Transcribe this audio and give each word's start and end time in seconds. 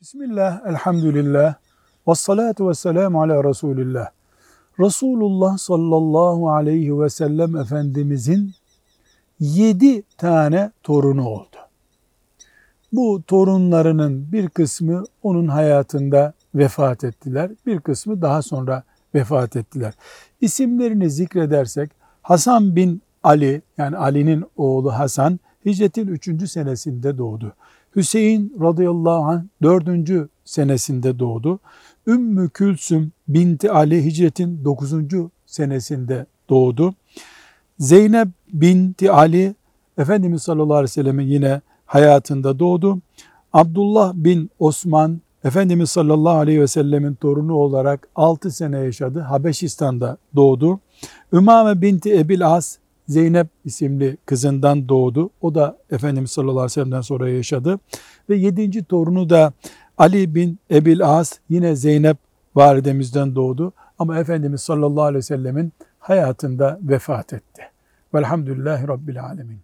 Bismillah, 0.00 0.60
elhamdülillah, 0.66 1.54
ve 2.08 2.14
salatu 2.14 2.68
ve 2.68 2.74
selamu 2.74 3.22
ala 3.22 3.44
Resulillah. 3.44 4.08
Resulullah 4.78 5.58
sallallahu 5.58 6.50
aleyhi 6.50 7.00
ve 7.00 7.10
sellem 7.10 7.56
Efendimizin 7.56 8.54
yedi 9.40 10.02
tane 10.02 10.70
torunu 10.82 11.28
oldu. 11.28 11.56
Bu 12.92 13.22
torunlarının 13.26 14.32
bir 14.32 14.48
kısmı 14.48 15.04
onun 15.22 15.48
hayatında 15.48 16.32
vefat 16.54 17.04
ettiler, 17.04 17.50
bir 17.66 17.80
kısmı 17.80 18.22
daha 18.22 18.42
sonra 18.42 18.82
vefat 19.14 19.56
ettiler. 19.56 19.94
İsimlerini 20.40 21.10
zikredersek 21.10 21.90
Hasan 22.22 22.76
bin 22.76 23.02
Ali 23.22 23.62
yani 23.78 23.96
Ali'nin 23.96 24.44
oğlu 24.56 24.92
Hasan 24.92 25.40
hicretin 25.66 26.06
3. 26.06 26.50
senesinde 26.50 27.18
doğdu. 27.18 27.52
Hüseyin 27.96 28.56
radıyallahu 28.60 29.24
anh 29.24 29.42
4. 29.62 30.28
senesinde 30.44 31.18
doğdu. 31.18 31.60
Ümmü 32.06 32.48
Külsüm 32.48 33.12
binti 33.28 33.70
Ali 33.70 34.04
hicretin 34.04 34.64
9. 34.64 34.92
senesinde 35.46 36.26
doğdu. 36.48 36.94
Zeynep 37.78 38.28
binti 38.52 39.10
Ali 39.10 39.54
Efendimiz 39.98 40.42
sallallahu 40.42 40.76
aleyhi 40.76 40.90
ve 40.90 40.94
sellem'in 40.94 41.26
yine 41.26 41.60
hayatında 41.86 42.58
doğdu. 42.58 42.98
Abdullah 43.52 44.14
bin 44.14 44.50
Osman 44.58 45.20
Efendimiz 45.44 45.90
sallallahu 45.90 46.36
aleyhi 46.36 46.60
ve 46.60 46.66
sellemin 46.66 47.14
torunu 47.14 47.54
olarak 47.54 48.08
6 48.16 48.50
sene 48.50 48.78
yaşadı. 48.78 49.20
Habeşistan'da 49.20 50.16
doğdu. 50.36 50.80
Ümame 51.32 51.82
binti 51.82 52.18
Ebil 52.18 52.46
As 52.46 52.78
Zeynep 53.10 53.48
isimli 53.64 54.16
kızından 54.26 54.88
doğdu. 54.88 55.30
O 55.40 55.54
da 55.54 55.78
Efendimiz 55.90 56.30
sallallahu 56.30 56.58
aleyhi 56.58 56.64
ve 56.66 56.68
sellem'den 56.68 57.00
sonra 57.00 57.28
yaşadı. 57.28 57.78
Ve 58.28 58.36
yedinci 58.36 58.84
torunu 58.84 59.30
da 59.30 59.52
Ali 59.98 60.34
bin 60.34 60.58
Ebil 60.70 61.06
As 61.06 61.38
yine 61.48 61.76
Zeynep 61.76 62.16
validemizden 62.54 63.34
doğdu. 63.34 63.72
Ama 63.98 64.18
Efendimiz 64.18 64.60
sallallahu 64.60 65.04
aleyhi 65.04 65.18
ve 65.18 65.22
sellemin 65.22 65.72
hayatında 65.98 66.78
vefat 66.82 67.32
etti. 67.32 67.62
Velhamdülillahi 68.14 68.88
Rabbil 68.88 69.24
Alemin. 69.24 69.60